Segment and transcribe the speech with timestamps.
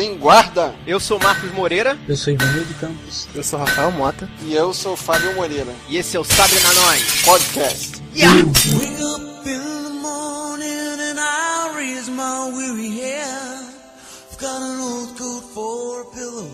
[0.00, 0.74] Guerreiros em Guarda.
[0.86, 1.98] Eu sou Marcos Moreira.
[2.08, 3.28] Eu sou Ivanildo Campos.
[3.34, 4.28] Eu sou Rafael Mota.
[4.42, 5.74] E eu sou Fábio Moreira.
[5.88, 8.02] E esse é o Sabre na Nós Podcast.
[8.14, 8.42] Yeah!
[8.42, 13.74] Wake up in the morning and I raise my weary head.
[14.32, 16.50] I've got an old coat for a pillow,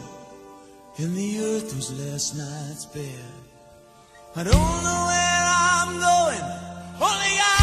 [0.99, 3.33] and the earth was last night's bed.
[4.35, 6.43] I don't know where I'm going,
[7.01, 7.56] only God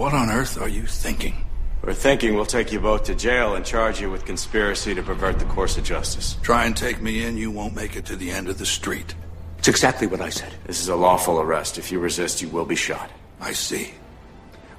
[0.00, 1.44] What on earth are you thinking?
[1.84, 5.38] We're thinking we'll take you both to jail and charge you with conspiracy to pervert
[5.38, 6.38] the course of justice.
[6.40, 9.14] Try and take me in, you won't make it to the end of the street.
[9.58, 10.54] It's exactly what I said.
[10.66, 11.76] This is a lawful arrest.
[11.76, 13.10] If you resist, you will be shot.
[13.42, 13.92] I see.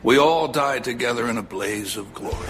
[0.01, 2.47] We all die together in a blaze of glory.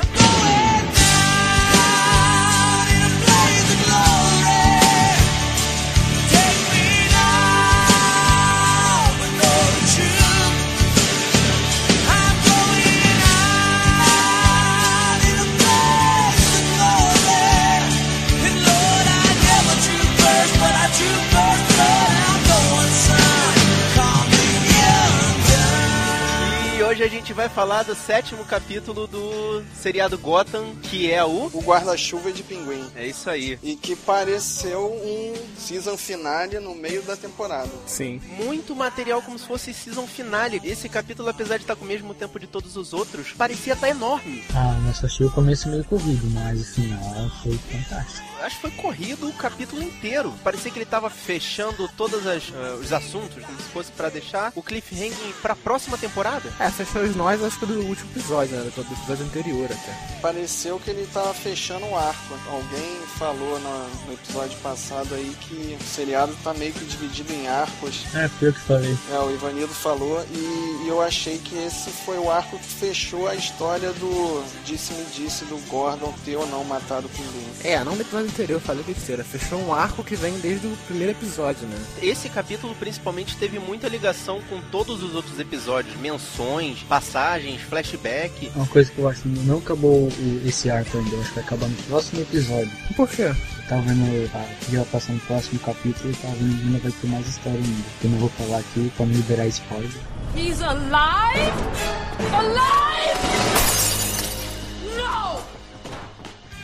[27.41, 31.49] Vai falar do sétimo capítulo do seriado Gotham, que é o.
[31.51, 32.85] O guarda-chuva de pinguim.
[32.95, 33.57] É isso aí.
[33.63, 37.71] E que pareceu um season finale no meio da temporada.
[37.87, 38.21] Sim.
[38.37, 40.61] Muito material como se fosse season finale.
[40.63, 43.89] Esse capítulo, apesar de estar com o mesmo tempo de todos os outros, parecia estar
[43.89, 44.43] enorme.
[44.53, 48.30] Ah, nós achei o começo meio corrido, mas o final foi fantástico.
[48.41, 50.33] Acho que foi corrido o capítulo inteiro.
[50.43, 52.21] Parecia que ele tava fechando todos
[52.81, 56.51] os assuntos, como se fosse pra deixar o cliffhanger pra próxima temporada.
[56.59, 58.71] É, essas fez nós, acho que do último episódio, né?
[58.75, 60.19] Do episódio anterior até.
[60.21, 62.33] Pareceu que ele tava fechando o arco.
[62.47, 67.47] Alguém falou no, no episódio passado aí que o seriado tá meio que dividido em
[67.47, 68.03] arcos.
[68.15, 68.97] É, foi eu que falei.
[69.11, 73.27] É, o Ivanildo falou e, e eu achei que esse foi o arco que fechou
[73.27, 77.51] a história do disse-me disse do Gordon ter ou não matado o pinguim.
[77.63, 79.23] É, não no episódio anterior, eu falei besteira.
[79.23, 81.77] Fechou um arco que vem desde o primeiro episódio, né?
[82.01, 88.51] Esse capítulo principalmente teve muita ligação com todos os outros episódios, menções, passagens, flashback.
[88.55, 91.35] Uma coisa que eu acho que não acabou o- esse arco ainda, eu acho que
[91.35, 92.71] vai acabar no próximo episódio.
[92.95, 93.23] Por quê?
[93.23, 96.79] Eu tava vendo a que vai passar no próximo capítulo e tava vendo que ainda
[96.79, 97.83] vai ter mais história ainda.
[97.99, 99.91] Que eu não vou falar aqui pra não liberar spoiler.
[100.35, 101.51] He's alive?
[102.33, 103.40] Alive?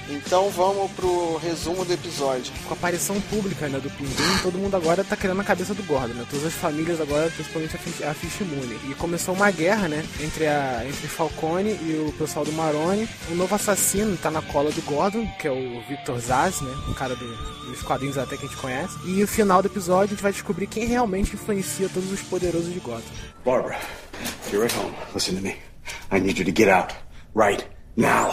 [0.09, 2.53] Então vamos pro resumo do episódio.
[2.65, 5.83] Com a aparição pública né, do Pinguim, todo mundo agora tá querendo a cabeça do
[5.83, 6.25] Gordon, né?
[6.29, 8.89] Todas as famílias agora, principalmente a, Fish, a Fishmoon.
[8.89, 10.05] E começou uma guerra, né?
[10.21, 13.07] Entre, a, entre Falcone e o pessoal do Maroni.
[13.29, 16.73] O novo assassino tá na cola do Gordon, que é o Victor Zaz, né?
[16.87, 17.27] Um cara do,
[17.69, 18.97] dos quadrinhos até que a gente conhece.
[19.05, 22.73] E no final do episódio a gente vai descobrir quem realmente influencia todos os poderosos
[22.73, 23.03] de Gotham.
[23.43, 23.77] Barbara,
[24.51, 25.55] you're at home, listen to me.
[26.11, 26.93] I need you to get out.
[27.35, 28.31] Right now.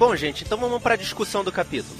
[0.00, 1.94] Bom, gente, então vamos pra discussão do capítulo.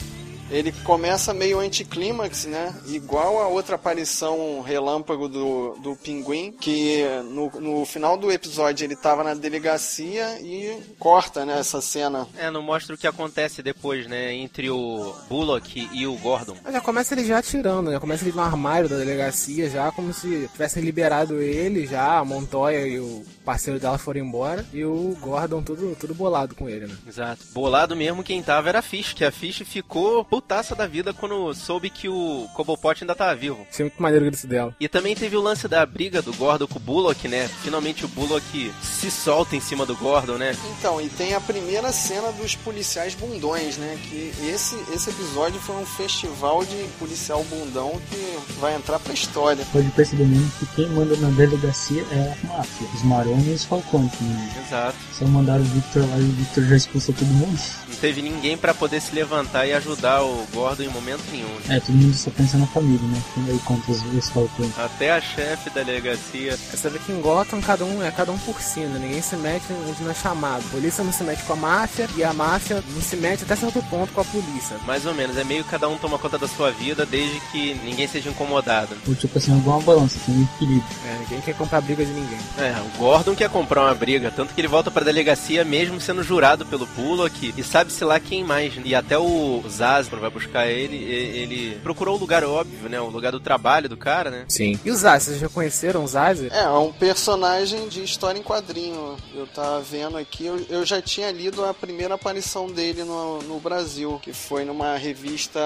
[0.50, 2.75] Ele começa meio anticlímax, né?
[2.87, 8.97] Igual a outra aparição relâmpago do, do pinguim, que no, no final do episódio ele
[8.97, 12.27] tava na delegacia e corta, né, essa cena.
[12.38, 14.32] É, não mostra o que acontece depois, né?
[14.32, 16.56] Entre o Bullock e o Gordon.
[16.72, 18.00] Já começa ele já atirando, né?
[18.00, 22.87] Começa ele no armário da delegacia já, como se tivessem liberado ele já, a Montoya
[22.87, 24.65] e o parceiro dela foram embora.
[24.72, 26.94] E o Gordon tudo, tudo bolado com ele, né?
[27.06, 27.43] Exato.
[27.53, 31.53] Bolado mesmo quem tava era a Fish, que a Fish ficou putaça da vida quando
[31.53, 33.66] soube que o Cobblepot ainda tava vivo.
[33.69, 34.72] Achei muito maneiro o grito dela.
[34.78, 37.49] E também teve o lance da briga do Gordon com o Bullock, né?
[37.49, 40.56] Finalmente o Bullock se solta em cima do Gordon, né?
[40.79, 43.99] Então, e tem a primeira cena dos policiais bundões, né?
[44.08, 49.67] Que esse, esse episódio foi um festival de policial bundão que vai entrar pra história.
[49.73, 52.87] Pode perceber mesmo que quem manda na delegacia é a máfia.
[52.94, 53.02] Os
[53.40, 54.10] Maroni e os Falcone.
[54.20, 54.50] Né?
[54.66, 54.96] Exato.
[55.19, 57.58] Só mandaram o Victor lá e o Victor já expulsou todo mundo.
[57.88, 61.48] Não teve ninguém pra poder se levantar e ajudar o Gordon em momento nenhum.
[61.66, 61.76] né?
[61.76, 63.20] É, todo mundo só pensa na família, né?
[63.34, 64.72] Quem aí conta os, os Falcone.
[64.78, 66.56] Até a chefe da delegacia.
[66.56, 68.98] Você vê que em Gotham cada um é cada um por si, né?
[68.98, 70.64] Ninguém se mete onde não é chamado.
[70.66, 73.56] A polícia não se mete com a máfia e a máfia não se mete até
[73.56, 74.76] certo ponto com a polícia.
[74.87, 77.75] Mais ou menos, é meio que cada um toma conta da sua vida desde que
[77.84, 78.96] ninguém seja incomodado.
[79.19, 80.84] Tipo assim, igual uma balança, tem um equilíbrio.
[81.06, 82.38] É, ninguém quer comprar briga de ninguém.
[82.58, 86.22] É, o Gordon quer comprar uma briga, tanto que ele volta pra delegacia mesmo sendo
[86.22, 88.72] jurado pelo Bullock e sabe-se lá quem mais.
[88.84, 93.00] E até o Zaz, quando vai buscar ele, e- ele procurou o lugar óbvio, né?
[93.00, 94.44] O lugar do trabalho do cara, né?
[94.49, 94.78] Sim.
[94.84, 96.43] E os Zaz, vocês já conheceram os Zaz?
[96.43, 99.17] É, é um personagem de história em quadrinho.
[99.34, 103.61] Eu tava vendo aqui, eu, eu já tinha lido a primeira aparição dele no, no
[103.61, 105.61] Brasil, que foi numa revista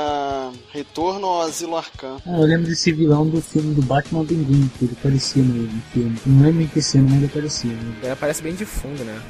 [0.72, 2.16] Retorno ao Asilo Arcan.
[2.26, 5.82] Ah, eu lembro desse vilão do filme do Batman Pinguim, que ele aparecia no, no
[5.92, 6.16] filme.
[6.26, 7.43] Não lembro em que cena, mas ele aparecia.
[7.68, 7.94] Né?
[8.02, 9.20] Ele aparece bem de fundo, né?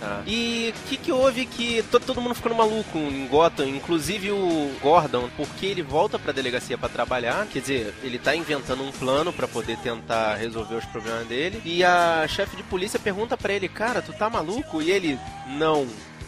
[0.00, 0.22] Tá.
[0.26, 4.70] E o que, que houve que to- todo mundo ficou maluco em Gotham, inclusive o
[4.82, 9.32] Gordon, porque ele volta pra delegacia pra trabalhar, quer dizer, ele tá inventando um plano
[9.32, 13.68] pra poder tentar resolver os problemas dele, e a chefe de polícia pergunta pra ele,
[13.68, 14.82] cara, tu tá maluco?
[14.82, 15.86] E ele, não.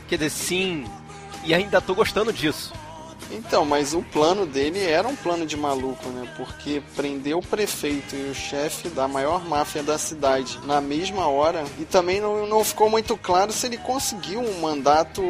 [0.08, 0.84] Quer dizer, sim.
[1.44, 2.72] E ainda tô gostando disso.
[3.30, 6.28] Então, mas o plano dele era um plano de maluco, né?
[6.36, 11.64] Porque prendeu o prefeito e o chefe da maior máfia da cidade na mesma hora.
[11.78, 15.22] E também não, não ficou muito claro se ele conseguiu um mandato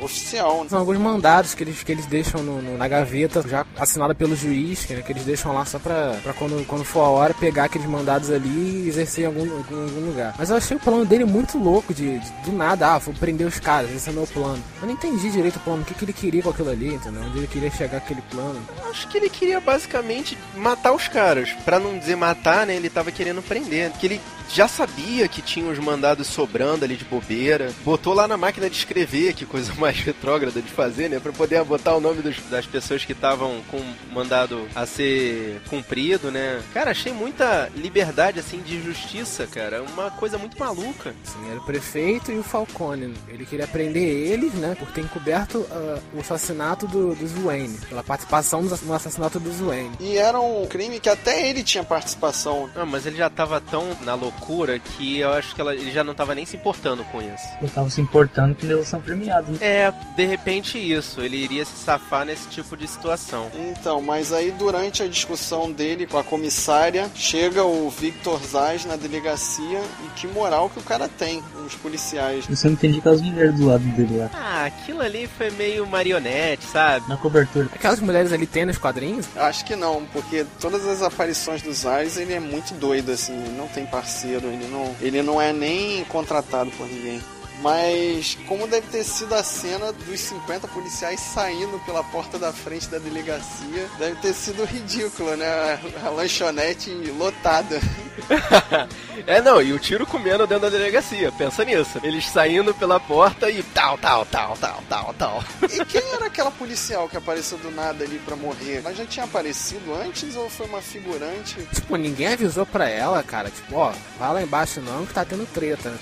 [0.00, 0.66] oficial.
[0.68, 4.34] São alguns mandados que eles, que eles deixam no- no- na gaveta, já assinada pelo
[4.36, 7.34] juiz, que, né, que eles deixam lá só pra, pra quando, quando for a hora
[7.34, 10.34] pegar aqueles mandados ali e exercer em algum, algum, algum lugar.
[10.38, 13.46] Mas eu achei o plano dele muito louco, de, de- do nada, ah, vou prender
[13.46, 14.62] os caras, esse é meu plano.
[14.80, 17.22] Eu não entendi direito o plano, o que, que ele queria com aquilo ali, entendeu?
[17.34, 18.62] Ele queria chegar aquele plano.
[18.90, 21.50] Acho que ele queria basicamente matar os caras.
[21.64, 22.76] Pra não dizer matar, né?
[22.76, 23.90] Ele tava querendo prender.
[23.92, 24.20] Que ele
[24.52, 27.72] já sabia que tinha os mandados sobrando ali de bobeira.
[27.84, 31.18] Botou lá na máquina de escrever, que coisa mais retrógrada de fazer, né?
[31.20, 33.80] Pra poder botar o nome dos- das pessoas que estavam com
[34.12, 36.60] mandado a ser cumprido, né?
[36.74, 39.82] Cara, achei muita liberdade, assim, de justiça, cara.
[39.82, 41.14] Uma coisa muito maluca.
[41.26, 43.14] Assim, era o prefeito e o Falcone.
[43.28, 48.02] Ele queria prender eles, né, por ter encoberto ah, o assassinato do, dos Wayne, pela
[48.02, 49.92] participação no assassinato dos Wayne.
[50.00, 52.68] E era um crime que até ele tinha participação.
[52.74, 54.41] Não, mas ele já tava tão na loucura
[54.80, 57.44] que eu acho que ela- ele já não tava nem se importando com isso.
[57.60, 59.50] Eu tava se importando que eles são premiados.
[59.50, 59.58] Né?
[59.60, 63.50] É, de repente isso, ele iria se safar nesse tipo de situação.
[63.70, 68.96] Então, mas aí durante a discussão dele com a comissária, chega o Victor Zaz na
[68.96, 72.44] delegacia e que moral que o cara tem, os policiais.
[72.48, 74.30] Eu só não entendi aquelas mulheres do lado dele lá.
[74.34, 77.08] Ah, aquilo ali foi meio marionete, sabe?
[77.08, 77.68] Na cobertura.
[77.74, 79.26] Aquelas mulheres ali tem nos quadrinhos?
[79.36, 83.56] Acho que não, porque todas as aparições do Zaz, ele é muito doido, assim, ele
[83.56, 87.20] não tem parceiro, ele não, ele não é nem contratado por ninguém.
[87.62, 92.88] Mas como deve ter sido a cena dos 50 policiais saindo pela porta da frente
[92.88, 95.78] da delegacia, deve ter sido ridículo, né?
[96.04, 97.80] A, lanchonete lotada.
[99.26, 102.00] é, não, e o tiro comendo dentro da delegacia, pensa nisso.
[102.02, 105.44] Eles saindo pela porta e tal, tal, tal, tal, tal, tal.
[105.62, 108.78] E quem era aquela policial que apareceu do nada ali pra morrer?
[108.78, 111.56] Ela já tinha aparecido antes ou foi uma figurante?
[111.72, 113.50] Tipo, ninguém avisou pra ela, cara.
[113.50, 115.92] Tipo, ó, vai lá embaixo não que tá tendo treta.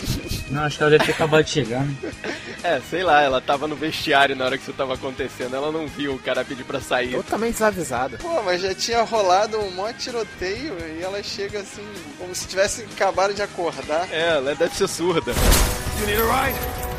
[0.49, 1.97] Não, acho que ela deve ter acabado de chegar, né?
[2.62, 5.87] É, sei lá, ela tava no vestiário na hora que isso tava acontecendo, ela não
[5.87, 7.12] viu o cara pedir pra sair.
[7.12, 8.19] Totalmente desavisada.
[8.19, 11.87] Pô, mas já tinha rolado um maior tiroteio e ela chega assim,
[12.19, 14.08] como se tivesse acabado de acordar.
[14.12, 15.32] É, ela deve ser surda.
[16.00, 16.90] You need a ride?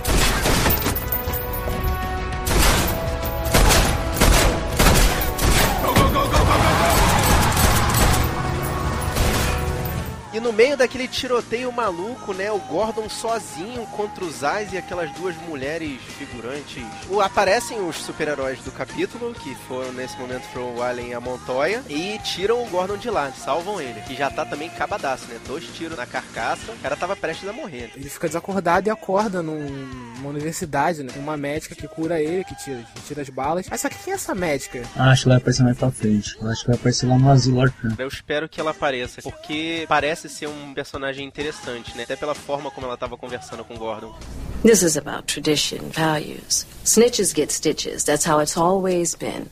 [10.42, 15.36] No meio daquele tiroteio maluco, né, o Gordon sozinho contra os Zaz e aquelas duas
[15.48, 16.84] mulheres figurantes.
[17.10, 21.20] O- aparecem os super-heróis do capítulo, que foram nesse momento foram o Allen e a
[21.22, 24.02] Montoya, e tiram o Gordon de lá, salvam ele.
[24.02, 25.40] Que já tá também cabadaço, né?
[25.48, 27.92] Dois tiros na carcaça, o cara tava prestes a morrer.
[27.96, 31.12] Ele fica desacordado e acorda num- numa universidade, né?
[31.14, 33.68] Tem uma médica que cura ele, que tira, que tira as balas.
[33.70, 34.82] Mas só que quem é essa médica?
[34.96, 36.36] Ah, acho que ela vai aparecer mais pra frente.
[36.42, 37.62] Eu acho que vai aparecer lá no Asilo.
[37.98, 42.04] Eu espero que ela apareça, porque parece ser um personagem interessante, né?
[42.04, 44.14] Até pela forma como ela tava conversando com Gordon.
[44.64, 46.66] This is about tradition, values.
[46.84, 48.04] Snitches get stitches.
[48.04, 49.48] That's how it's always been.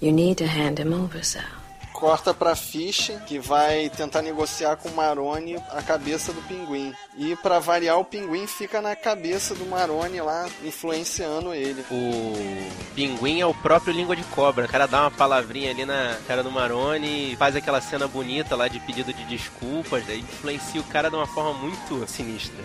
[0.00, 1.61] You need to hand him over, Sal.
[2.02, 6.92] Corta pra Fish, que vai tentar negociar com o Maroni a cabeça do pinguim.
[7.16, 11.86] E pra variar, o pinguim fica na cabeça do Maroni lá, influenciando ele.
[11.92, 14.64] O pinguim é o próprio língua de cobra.
[14.64, 18.66] O cara dá uma palavrinha ali na cara do Maroni, faz aquela cena bonita lá
[18.66, 22.64] de pedido de desculpas, daí influencia o cara de uma forma muito sinistra.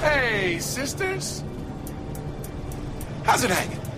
[0.00, 1.42] Hey, sisters!
[3.26, 3.89] How's it hanging?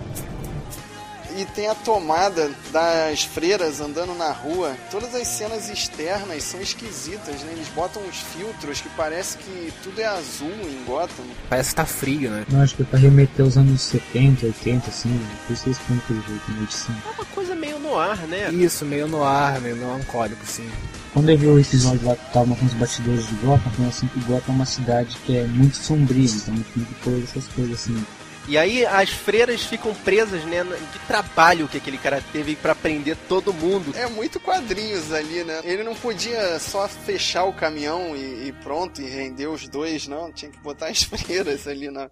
[1.35, 4.75] E tem a tomada das freiras andando na rua.
[4.91, 7.53] Todas as cenas externas são esquisitas, né?
[7.53, 11.25] Eles botam uns filtros que parece que tudo é azul em Gotham.
[11.49, 12.45] Parece que tá frio, né?
[12.49, 15.27] Não, acho que é pra remeter os anos 70, 80, assim.
[15.47, 16.95] Por isso eles põem aquele jeito na edição.
[17.05, 18.51] É uma coisa meio no ar, né?
[18.51, 20.69] Isso, meio no ar, meio melancólico, sim.
[21.13, 24.07] Quando eu vi o episódio lá que tava com os bastidores de Gotham, foi assim
[24.07, 28.03] que Gotham é uma cidade que é muito sombria, então muito coisa, essas coisas assim.
[28.47, 30.63] E aí as freiras ficam presas, né?
[30.63, 33.95] De trabalho que aquele cara teve pra prender todo mundo.
[33.95, 35.61] É muito quadrinhos ali, né?
[35.63, 40.31] Ele não podia só fechar o caminhão e, e pronto, e render os dois, não.
[40.31, 42.09] Tinha que botar as freiras ali na.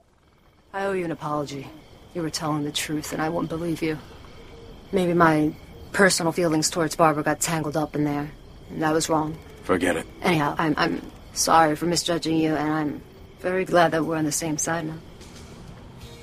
[0.74, 1.68] I owe you an apology.
[2.16, 3.98] You were telling the truth, and I won't believe you.
[4.94, 5.54] Maybe my
[5.92, 8.32] personal feelings towards Barbara got tangled up in there,
[8.70, 9.38] and I was wrong.
[9.64, 10.06] Forget it.
[10.22, 11.02] Anyhow, I'm, I'm
[11.34, 13.02] sorry for misjudging you, and I'm
[13.42, 14.98] very glad that we're on the same side now.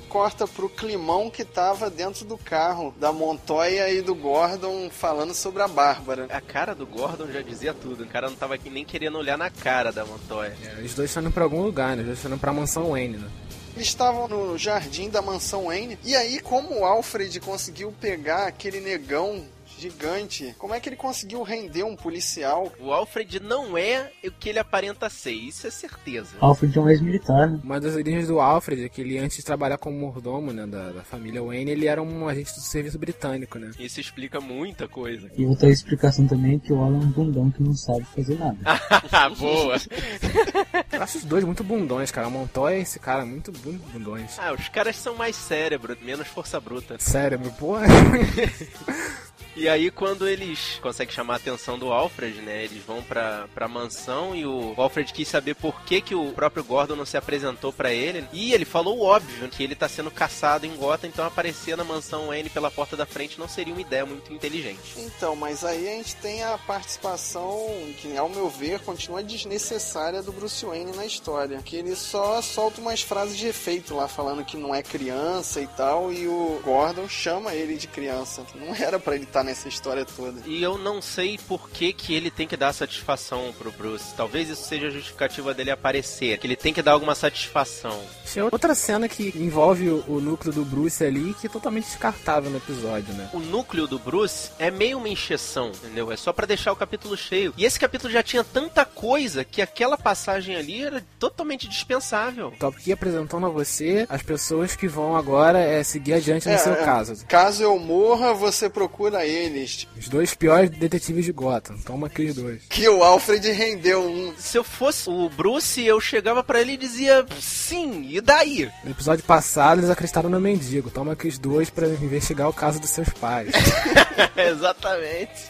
[0.09, 5.61] Corta pro climão que tava dentro do carro, da Montoya e do Gordon falando sobre
[5.61, 6.25] a Bárbara.
[6.31, 8.03] A cara do Gordon já dizia tudo.
[8.03, 10.57] O cara não tava aqui nem querendo olhar na cara da Montoya.
[10.63, 12.01] É, os dois estão indo pra algum lugar, né?
[12.01, 13.29] Os dois estão indo pra mansão Wayne, né?
[13.75, 15.99] Eles estavam no jardim da mansão Wayne.
[16.03, 19.45] E aí, como o Alfred conseguiu pegar aquele negão
[19.79, 22.71] gigante, como é que ele conseguiu render um policial?
[22.79, 26.35] O Alfred não é o que ele aparenta ser, isso é certeza.
[26.39, 27.59] Alfred é um ex-militar, né?
[27.63, 30.91] Uma das origens do Alfred é que ele, antes de trabalhar como mordomo né, da,
[30.91, 33.71] da família Wayne, ele era um agente do serviço britânico, né?
[33.79, 35.29] Isso explica muita coisa.
[35.37, 38.37] E outra explicação também é que o Alan é um bundão que não sabe fazer
[38.37, 38.57] nada.
[39.39, 39.75] Boa.
[40.91, 42.27] Eu acho os dois muito bundões, cara.
[42.27, 44.37] A Montoya e esse cara muito bu- bundões.
[44.37, 46.97] Ah, os caras são mais cérebro, menos força bruta.
[46.99, 47.85] Cérebro, porra.
[49.59, 52.63] E aí, quando eles conseguem chamar a atenção do Alfred, né?
[52.63, 56.63] Eles vão pra, pra mansão e o Alfred quis saber por que, que o próprio
[56.63, 58.25] Gordon não se apresentou pra ele.
[58.31, 61.83] E ele falou o óbvio, que ele tá sendo caçado em Gotham, então aparecer na
[61.83, 64.93] mansão Wayne pela porta da frente não seria uma ideia muito inteligente.
[64.95, 70.31] Então, mas aí a gente tem a participação que, ao meu ver, continua desnecessária do
[70.31, 71.61] Bruce Wayne na história.
[71.65, 75.67] Que ele só solta umas frases de efeito lá, falando que não é criança e
[75.67, 78.45] tal, e o Gordon chama ele de criança.
[78.55, 80.41] Não era pra ele estar nessa história toda.
[80.45, 84.13] E eu não sei por que, que ele tem que dar satisfação pro Bruce.
[84.15, 87.99] Talvez isso seja a justificativa dele aparecer, que ele tem que dar alguma satisfação.
[88.31, 92.51] Tem outra cena que envolve o, o núcleo do Bruce ali, que é totalmente descartável
[92.51, 93.29] no episódio, né?
[93.33, 96.11] O núcleo do Bruce é meio uma encheção, entendeu?
[96.11, 97.51] É só pra deixar o capítulo cheio.
[97.57, 102.53] E esse capítulo já tinha tanta coisa que aquela passagem ali era totalmente dispensável.
[102.59, 106.57] Top aqui apresentando a você as pessoas que vão agora é, seguir adiante no É,
[106.57, 106.85] seu é.
[106.85, 107.25] caso.
[107.27, 109.87] Caso eu morra, você procura eles.
[109.97, 111.77] Os dois piores detetives de Gotham.
[111.85, 112.61] Toma aqui os dois.
[112.69, 114.33] Que o Alfred rendeu um.
[114.37, 118.69] Se eu fosse o Bruce, eu chegava pra ele e dizia sim, e daí?
[118.83, 120.89] No episódio passado, eles acreditaram no mendigo.
[120.89, 123.51] Toma aqui os dois pra investigar o caso dos seus pais.
[124.35, 125.49] Exatamente.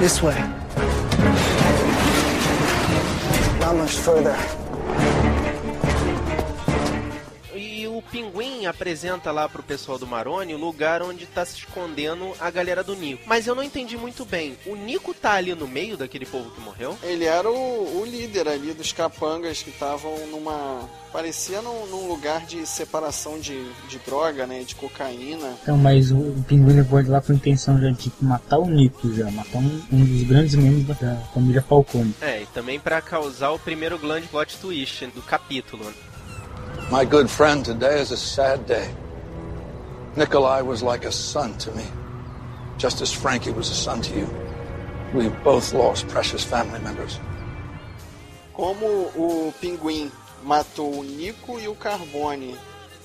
[0.00, 0.34] This way.
[3.60, 4.63] Not much further.
[7.96, 12.50] O Pinguim apresenta lá pro pessoal do Maroni o lugar onde tá se escondendo a
[12.50, 13.22] galera do Nico.
[13.26, 14.56] Mas eu não entendi muito bem.
[14.66, 16.98] O Nico tá ali no meio daquele povo que morreu?
[17.02, 20.88] Ele era o, o líder ali dos capangas que estavam numa.
[21.12, 24.64] parecia num, num lugar de separação de, de droga, né?
[24.64, 25.56] De cocaína.
[25.62, 28.66] Então, mas o, o pinguim levou ele lá com a intenção já de matar o
[28.66, 32.14] Nico já, matar um, um dos grandes membros da, da família Falcone.
[32.20, 35.92] É, e também pra causar o primeiro grande plot twist do capítulo.
[36.90, 38.94] My good friend, today is a sad day.
[40.16, 41.84] Nikolai was like a son to me,
[42.76, 44.28] just as Frankie was a son to you.
[45.14, 47.18] We've both lost precious family members.
[48.52, 50.12] Como o pinguim
[50.44, 52.54] matou o Nico e o Carbone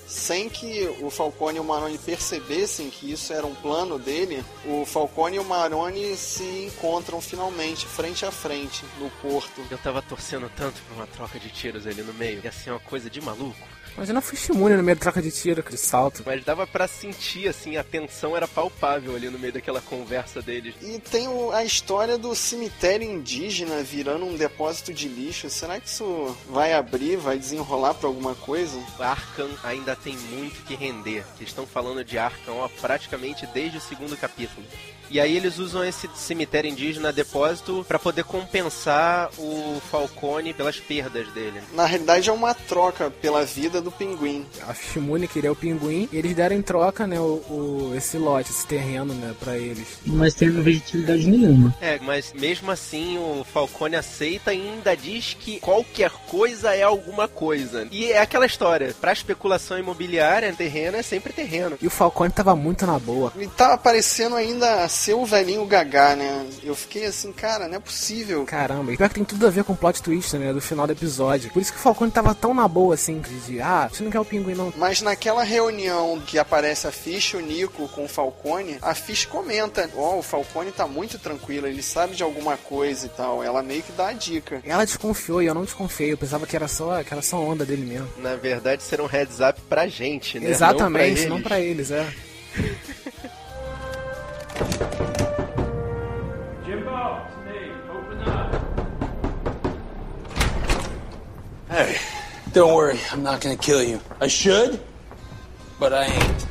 [0.09, 4.83] sem que o Falcone e o Maroni percebessem que isso era um plano dele, o
[4.83, 9.61] Falcone e o Maroni se encontram finalmente, frente a frente, no porto.
[9.69, 12.41] Eu tava torcendo tanto pra uma troca de tiros ali no meio.
[12.43, 13.67] Ia ser uma coisa de maluco.
[13.97, 16.23] Imagina a Fishimune no meio da troca de tiro, aquele salto.
[16.25, 20.73] Mas dava pra sentir, assim, a tensão era palpável ali no meio daquela conversa deles.
[20.81, 25.49] E tem o- a história do cemitério indígena virando um depósito de lixo.
[25.49, 28.79] Será que isso vai abrir, vai desenrolar pra alguma coisa?
[28.99, 31.25] Arkham ainda tem muito que render.
[31.37, 34.65] Eles estão falando de Arkham ó, praticamente desde o segundo capítulo.
[35.11, 41.27] E aí eles usam esse cemitério indígena depósito pra poder compensar o Falcone pelas perdas
[41.29, 41.59] dele.
[41.73, 44.45] Na realidade é uma troca pela vida do pinguim.
[44.67, 48.51] A Fishimune queria o pinguim e eles deram em troca, né, o, o- esse lote,
[48.51, 49.87] esse terreno, né, pra eles.
[50.05, 51.75] Mas tem não vejo utilidade nenhuma.
[51.81, 57.27] É, mas mesmo assim o Falcone aceita e ainda diz que qualquer coisa é alguma
[57.27, 57.87] coisa.
[57.91, 61.77] E é aquela história, pra especulação imobiliária, terreno é sempre terreno.
[61.81, 63.31] E o Falcone tava muito na boa.
[63.35, 66.45] Ele tava parecendo ainda ser o velhinho gagá, né?
[66.63, 68.45] Eu fiquei assim, cara, não é possível.
[68.45, 70.85] Caramba, e pior que tem tudo a ver com o plot twist, né, do final
[70.87, 71.51] do episódio.
[71.51, 74.09] Por isso que o Falcone tava tão na boa, assim, de, de, Ah, você não
[74.09, 74.73] quer o pinguim não.
[74.77, 79.87] Mas naquela reunião que aparece a Fish, o Nico com o Falcone, a Fish comenta:
[79.95, 83.43] Ó, oh, o Falcone tá muito tranquilo, ele sabe de alguma coisa e tal.
[83.43, 84.59] Ela meio que dá a dica.
[84.65, 86.11] Ela desconfiou e eu não desconfiei.
[86.11, 88.09] Eu pensava que era só, que era só onda dele mesmo.
[88.17, 90.49] Na verdade, será um heads up pra gente, né?
[90.49, 92.11] Exatamente, não pra eles, não pra eles é.
[102.53, 104.01] don't worry, I'm not gonna kill you.
[104.19, 104.79] I should,
[105.79, 106.48] but I ain't.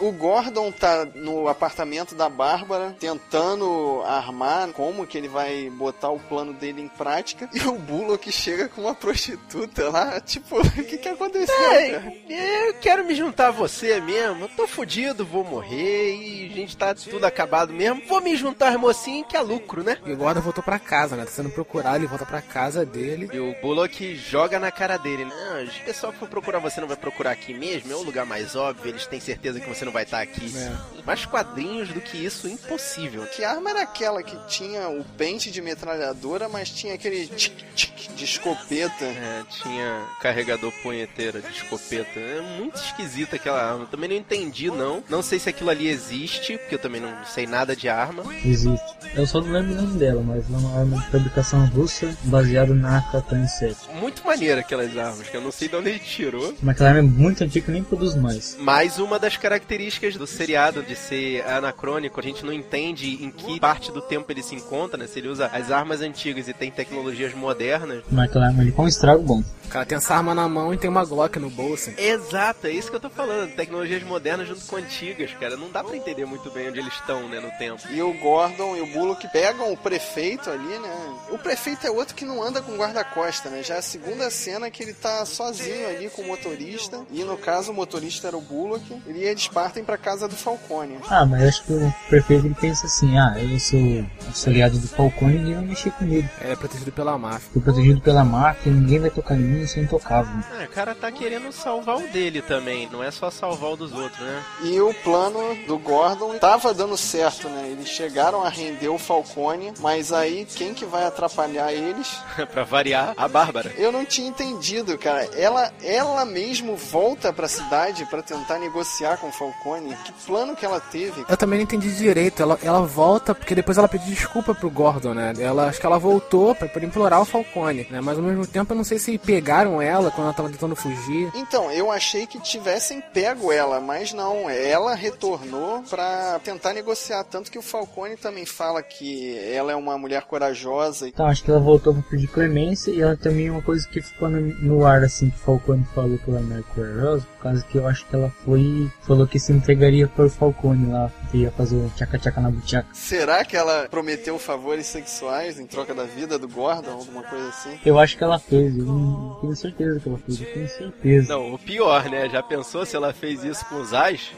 [0.00, 6.18] O Gordon tá no apartamento da Bárbara tentando armar como que ele vai botar o
[6.18, 7.48] plano dele em prática.
[7.52, 10.20] E o Bullock chega com uma prostituta lá.
[10.20, 11.72] Tipo, o que que aconteceu?
[11.72, 14.44] É, eu quero me juntar a você mesmo.
[14.44, 18.02] Eu tô fudido, vou morrer e a gente tá tudo acabado mesmo.
[18.08, 19.98] Vou me juntar mocinho que é lucro, né?
[20.04, 21.24] E o Gordon voltou pra casa, né?
[21.24, 23.28] Tá sendo procurado, ele volta pra casa dele.
[23.32, 25.24] E o Bullock joga na cara dele.
[25.24, 27.92] Não, o pessoal que for procurar você não vai procurar aqui mesmo.
[27.92, 28.88] É o lugar mais óbvio.
[28.88, 30.52] Eles têm certeza que você não vai estar aqui.
[30.56, 31.00] É.
[31.04, 33.26] Mais quadrinhos do que isso, impossível.
[33.26, 38.14] Que arma era aquela que tinha o pente de metralhadora, mas tinha aquele tic tic
[38.14, 39.04] de escopeta?
[39.04, 42.18] É, tinha carregador punheteira de escopeta.
[42.18, 43.86] É muito esquisita aquela arma.
[43.86, 45.02] Também não entendi, não.
[45.08, 48.22] Não sei se aquilo ali existe, porque eu também não sei nada de arma.
[48.44, 48.84] Existe.
[49.14, 52.74] Eu só não lembro o nome dela, mas é uma arma de fabricação russa baseada
[52.74, 53.76] na Katana 7.
[53.94, 56.54] Muito maneira aquelas armas, que eu não sei de onde ele tirou.
[56.62, 58.56] Mas aquela arma é muito antiga que nem produz mais.
[58.58, 59.79] Mais uma das características
[60.18, 64.42] do seriado de ser anacrônico, a gente não entende em que parte do tempo ele
[64.42, 65.06] se encontra, né?
[65.06, 68.02] Se ele usa as armas antigas e tem tecnologias modernas.
[68.10, 69.42] Mas aquela arma ali com um estrago bom.
[69.64, 71.92] O cara tem essa arma na mão e tem uma Glock no bolso.
[71.96, 73.54] Exato, é isso que eu tô falando.
[73.54, 75.56] Tecnologias modernas junto com antigas, cara.
[75.56, 77.80] Não dá para entender muito bem onde eles estão, né, no tempo.
[77.88, 81.18] E o Gordon e o Bullock pegam o prefeito ali, né?
[81.30, 83.62] O prefeito é outro que não anda com guarda-costa, né?
[83.62, 87.06] Já é a segunda cena que ele tá sozinho ali com o motorista.
[87.12, 88.84] E no caso, o motorista era o Bullock.
[89.06, 90.98] E eles partem pra casa do Falcone.
[91.08, 95.36] Ah, mas acho que o prefeito ele pensa assim: ah, eu sou aliado do Falcone
[95.36, 96.28] e ninguém vai mexer comigo.
[96.40, 97.48] É protegido pela máfia.
[97.52, 100.32] Fui protegido pela máfia, ninguém vai tocar em mim, eu sou intocável.
[100.50, 103.92] Ah, o cara tá querendo salvar o dele também, não é só salvar o dos
[103.92, 104.42] outros, né?
[104.64, 107.68] E o plano do Gordon tava dando certo, né?
[107.70, 112.18] Eles chegaram a render o Falcone, mas aí quem que vai atrapalhar eles?
[112.52, 113.72] pra variar, a Bárbara.
[113.76, 115.24] Eu não tinha entendido, cara.
[115.36, 119.59] Ela, ela mesmo volta pra cidade para tentar negociar com o Falcone.
[120.04, 121.24] Que plano que ela teve?
[121.28, 122.42] Eu também não entendi direito.
[122.42, 125.34] Ela, ela volta porque depois ela pediu desculpa pro Gordon, né?
[125.38, 128.00] Ela, acho que ela voltou pra, pra implorar o Falcone, né?
[128.00, 131.30] Mas ao mesmo tempo eu não sei se pegaram ela quando ela tava tentando fugir.
[131.34, 134.48] Então, eu achei que tivessem pego ela, mas não.
[134.48, 137.24] Ela retornou pra tentar negociar.
[137.24, 141.08] Tanto que o Falcone também fala que ela é uma mulher corajosa.
[141.08, 144.00] Então, acho que ela voltou pra pedir clemência e ela também é uma coisa que
[144.00, 147.42] ficou no, no ar, assim, que o Falcone falou que ela é mulher corajosa, por
[147.42, 151.38] causa que eu acho que ela foi falou que se entregaria pro Falcone lá, que
[151.38, 152.88] ia fazer o tchaca-tchaca na butiaca.
[152.92, 157.78] Será que ela prometeu favores sexuais em troca da vida do Gordon, alguma coisa assim?
[157.84, 161.32] Eu acho que ela fez, eu não tenho certeza que ela fez, eu tenho certeza.
[161.34, 162.28] Não, o pior, né?
[162.28, 164.32] Já pensou se ela fez isso com os Ais?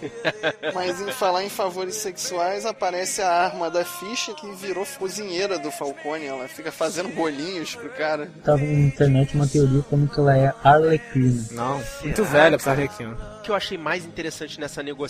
[0.74, 5.70] Mas em falar em favores sexuais, aparece a arma da ficha que virou cozinheira do
[5.70, 6.26] Falcone.
[6.26, 8.30] Ela fica fazendo bolinhos pro cara.
[8.44, 11.46] Tava na internet uma teoria como que ela é Arlequina.
[11.52, 13.16] Não, muito velha pra Arlequina.
[13.38, 15.01] O que eu achei mais interessante nessa negociação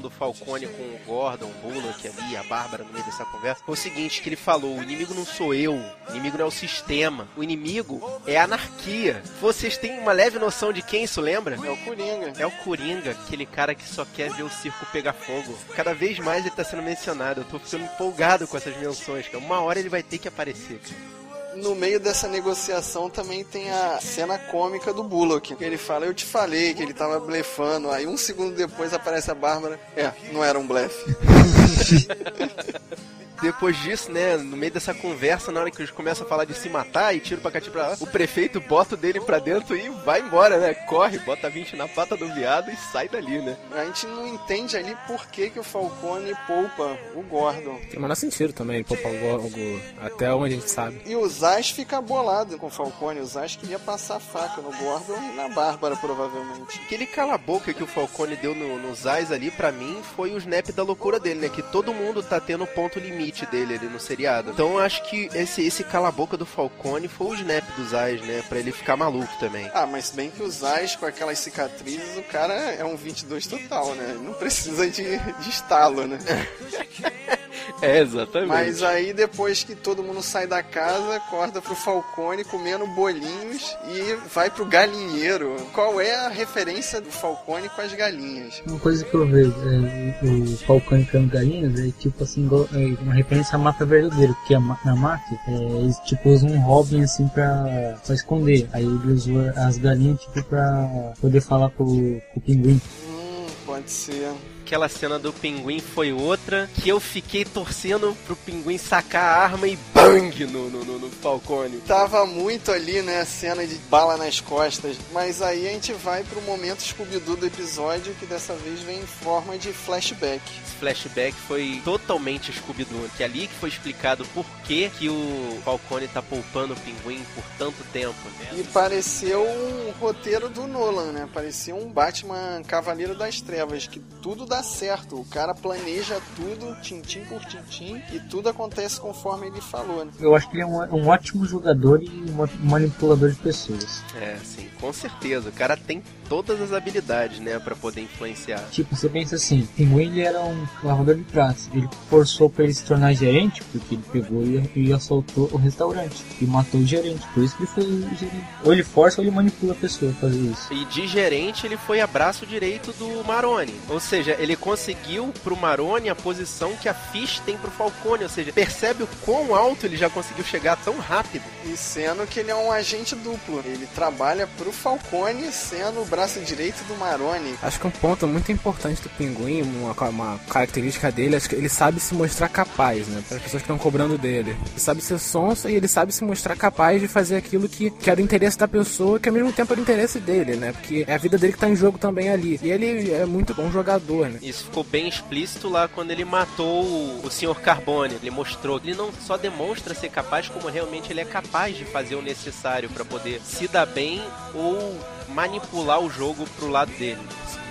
[0.00, 3.74] do Falcone com o Gordon, o Bullock ali, a Bárbara no meio dessa conversa, foi
[3.74, 6.50] o seguinte que ele falou, o inimigo não sou eu, o inimigo não é o
[6.50, 9.22] sistema, o inimigo é a anarquia.
[9.40, 11.54] Vocês têm uma leve noção de quem isso lembra?
[11.54, 12.32] É o Coringa.
[12.38, 15.56] É o Coringa, aquele cara que só quer ver o circo pegar fogo.
[15.74, 19.38] Cada vez mais ele tá sendo mencionado, eu tô ficando empolgado com essas menções, cara.
[19.38, 21.19] Uma hora ele vai ter que aparecer, cara
[21.56, 25.56] no meio dessa negociação também tem a cena cômica do Bullock.
[25.60, 27.90] Ele fala, eu te falei que ele tava blefando.
[27.90, 29.78] Aí um segundo depois aparece a Bárbara.
[29.96, 31.04] É, não era um blefe.
[33.40, 36.54] depois disso, né, no meio dessa conversa, na hora que eles começam a falar de
[36.54, 39.76] se matar e tiro pra cá, pra lá, o prefeito bota o dele pra dentro
[39.76, 40.74] e vai embora, né?
[40.74, 43.56] Corre, bota 20 na pata do viado e sai dali, né?
[43.72, 47.78] A gente não entende ali por que, que o Falcone poupa o Gordon.
[47.88, 51.00] Tem o menor sentido também, ele poupa o Gordon, até onde a gente sabe.
[51.06, 53.20] E o Zaz fica bolado com o Falcone.
[53.20, 56.80] O Zaz queria passar a faca no Gordon e na Bárbara, provavelmente.
[56.84, 60.68] Aquele cala-boca que o Falcone deu no, no Zaz ali, pra mim, foi o snap
[60.72, 61.48] da loucura dele, né?
[61.48, 64.50] Que todo mundo tá tendo ponto limite dele ali no seriado.
[64.50, 68.42] Então eu acho que esse, esse cala-boca do Falcone foi o snap do Zaz, né?
[68.48, 69.70] Pra ele ficar maluco também.
[69.74, 73.94] Ah, mas bem que o Zaz, com aquelas cicatrizes, o cara é um 22 total,
[73.94, 74.18] né?
[74.20, 76.18] Não precisa de, de estalo, né?
[77.90, 78.48] É, exatamente.
[78.48, 84.16] Mas aí depois que todo mundo sai da casa, corta pro Falcone comendo bolinhos e
[84.32, 85.56] vai pro galinheiro.
[85.72, 88.62] Qual é a referência do Falcone com as galinhas?
[88.66, 93.14] Uma coisa que eu vejo, é, o Falcone criando galinhas é tipo assim, é uma
[93.14, 97.98] referência à máfia verdadeira, porque na máfia é, eles tipo usam um Robin assim pra,
[98.04, 98.68] pra esconder.
[98.72, 102.80] Aí ele usou as galinhas tipo pra poder falar com, com o pinguim.
[103.08, 104.30] Hum, pode ser.
[104.70, 109.66] Aquela cena do pinguim foi outra que eu fiquei torcendo pro pinguim sacar a arma
[109.66, 111.78] e bang no, no, no, no Falcone.
[111.78, 114.96] Tava muito ali, né, a cena de bala nas costas.
[115.12, 119.06] Mas aí a gente vai pro momento Scooby-Doo do episódio, que dessa vez vem em
[119.06, 120.40] forma de flashback.
[120.64, 125.60] Esse flashback foi totalmente Scooby-Doo, que é ali que foi explicado por que, que o
[125.64, 128.14] Falcone tá poupando o pinguim por tanto tempo.
[128.38, 128.60] né?
[128.60, 131.28] E pareceu um roteiro do Nolan, né?
[131.34, 135.20] Parecia um Batman Cavaleiro das Trevas, que tudo dá certo.
[135.20, 140.12] O cara planeja tudo, tintim por tintim, e tudo acontece conforme ele falou, né?
[140.18, 144.02] Eu acho que ele é um, um ótimo jogador e um manipulador de pessoas.
[144.20, 145.48] É, sim, com certeza.
[145.48, 148.60] O cara tem todas as habilidades, né, pra poder influenciar.
[148.70, 151.68] Tipo, você pensa assim, o Pinguim ele era um lavador de pratos.
[151.74, 156.24] Ele forçou pra ele se tornar gerente, porque ele pegou e, e assaltou o restaurante.
[156.40, 157.26] E matou o gerente.
[157.34, 157.84] Por isso que ele foi
[158.16, 158.46] gerente.
[158.64, 160.72] Ou ele força ou ele manipula a pessoa a fazer isso.
[160.72, 163.74] E de gerente ele foi abraço direito do Maroni.
[163.88, 168.22] Ou seja, ele conseguiu pro Maroni a posição que a Fish tem pro Falcone.
[168.22, 171.44] Ou seja, percebe o quão alto ele já conseguiu chegar tão rápido.
[171.66, 173.60] E sendo que ele é um agente duplo.
[173.64, 177.54] Ele trabalha pro Falcone, sendo o braço direito do Maroni.
[177.62, 181.68] Acho que um ponto muito importante do Pinguim, uma, uma característica dele, acho que ele
[181.68, 183.22] sabe se mostrar capaz, né?
[183.26, 184.50] Para as pessoas que estão cobrando dele.
[184.50, 188.10] Ele sabe ser sonso e ele sabe se mostrar capaz de fazer aquilo que, que
[188.10, 190.72] é do interesse da pessoa, que ao mesmo tempo é do interesse dele, né?
[190.72, 192.58] Porque é a vida dele que tá em jogo também ali.
[192.62, 194.38] E ele é muito bom jogador, né?
[194.42, 197.60] Isso ficou bem explícito lá quando ele matou o, o Sr.
[197.60, 198.16] Carbone.
[198.20, 201.84] Ele mostrou que ele não só demonstra ser capaz, como realmente ele é capaz de
[201.84, 204.22] fazer o necessário para poder se dar bem
[204.54, 204.98] ou
[205.34, 207.20] manipular o jogo pro lado dele.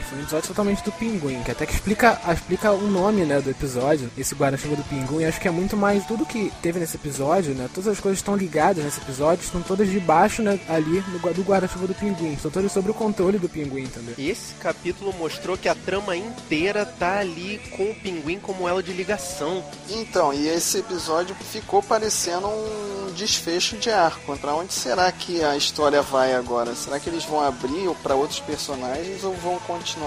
[0.09, 3.51] Foi um episódio totalmente do Pinguim, que até que explica, explica o nome, né, do
[3.51, 5.23] episódio, esse guarda-chuva do Pinguim.
[5.23, 7.69] Acho que é muito mais tudo que teve nesse episódio, né?
[7.71, 11.85] Todas as coisas estão ligadas nesse episódio, estão todas debaixo, né, ali no, do guarda-chuva
[11.85, 12.33] do Pinguim.
[12.33, 14.15] Estão todas sobre o controle do Pinguim também.
[14.17, 18.81] E esse capítulo mostrou que a trama inteira tá ali com o pinguim como ela
[18.81, 19.63] de ligação.
[19.89, 24.35] Então, e esse episódio ficou parecendo um desfecho de arco.
[24.37, 26.73] Pra onde será que a história vai agora?
[26.73, 29.98] Será que eles vão abrir para outros personagens ou vão continuar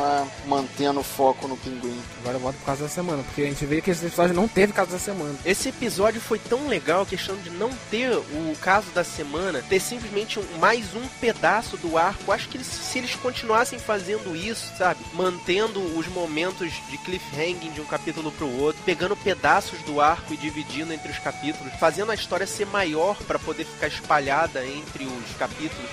[0.47, 2.01] mantendo o foco no pinguim?
[2.21, 4.49] Agora eu volto por causa da semana, porque a gente vê que esse episódio não
[4.49, 5.39] teve caso da semana.
[5.45, 9.81] Esse episódio foi tão legal, a questão de não ter o caso da semana, ter
[9.81, 12.33] simplesmente mais um pedaço do arco.
[12.33, 15.01] Acho que eles- se eles continuassem fazendo isso, sabe?
[15.15, 20.37] Mantendo os momentos de cliffhanging de um capítulo pro outro, pegando pedaços do arco e
[20.37, 25.37] dividindo entre os capítulos, fazendo a história ser maior para poder ficar espalhada entre os
[25.39, 25.91] capítulos.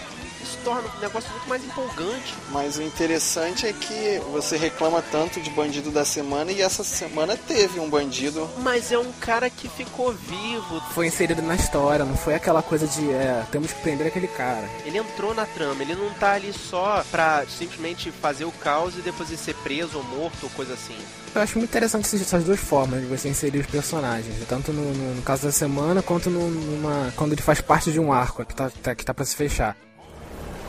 [0.64, 2.36] Torna o negócio muito mais empolgante.
[2.52, 7.38] Mas o interessante é que você reclama tanto de bandido da semana e essa semana
[7.38, 8.50] teve um bandido.
[8.60, 10.82] Mas é um cara que ficou vivo.
[10.94, 14.68] Foi inserido na história, não foi aquela coisa de, é, temos que prender aquele cara.
[14.86, 19.02] Ele entrou na trama, ele não tá ali só pra simplesmente fazer o caos e
[19.02, 20.98] depois ele ser preso ou morto ou coisa assim.
[21.34, 25.16] Eu acho muito interessante essas- duas formas de você inserir os personagens, tanto no, no-
[25.16, 28.56] no caso da semana quanto no- numa quando ele faz parte de um arco que
[28.56, 29.76] tá, tá- que tá para se fechar.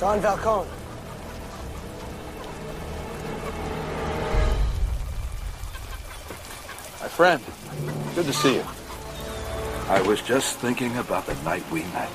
[0.01, 0.67] Don Falcone.
[7.03, 7.41] My friend,
[8.15, 8.65] good to see you.
[9.91, 12.09] I was just thinking about the night we met.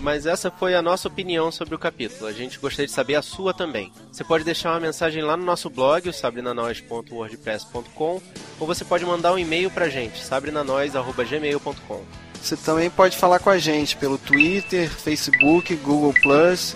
[0.00, 2.26] Mas essa foi a nossa opinião sobre o capítulo.
[2.26, 3.92] A gente gostaria de saber a sua também.
[4.10, 8.22] Você pode deixar uma mensagem lá no nosso blog, sabrinanois.wordpress.com,
[8.60, 12.23] ou você pode mandar um e-mail pra gente, sabrinanois.gmail.com.
[12.44, 16.12] Você também pode falar com a gente pelo Twitter, Facebook, Google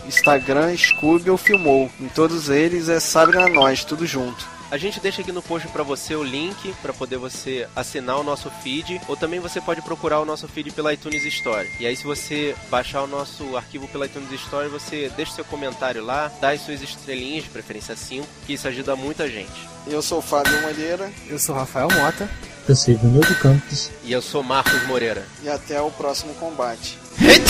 [0.07, 1.91] Instagram, Scooby ou Filmou.
[2.01, 4.47] Em todos eles é Sabrina Nós, tudo junto.
[4.71, 8.23] A gente deixa aqui no post para você o link para poder você assinar o
[8.23, 11.71] nosso feed, ou também você pode procurar o nosso feed pela iTunes Store.
[11.79, 16.03] E aí se você baixar o nosso arquivo pela iTunes Store, você deixa seu comentário
[16.03, 19.69] lá, dá as suas estrelinhas, de preferência 5, que isso ajuda muita gente.
[19.87, 21.13] Eu sou o Fábio Malheira.
[21.29, 22.29] Eu sou o Rafael Mota.
[22.69, 23.91] Eu sou Ivanildo Campos.
[24.05, 25.25] E eu sou Marcos Moreira.
[25.43, 26.99] E até o próximo combate.
[27.17, 27.43] Hit!